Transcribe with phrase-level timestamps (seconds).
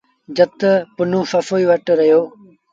[0.35, 0.59] جت
[0.95, 2.21] پنهون سسئيٚ وٽ رهيٚتو۔